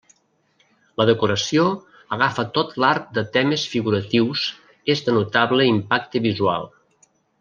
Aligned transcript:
La 1.01 1.05
decoració 1.09 1.65
agafa 2.17 2.45
tot 2.55 2.73
l'arc 2.85 3.05
de 3.19 3.25
temes 3.37 3.67
figuratius, 3.75 4.47
és 4.95 5.05
de 5.11 5.15
notable 5.19 5.69
impacte 5.75 6.23
visual. 6.31 6.67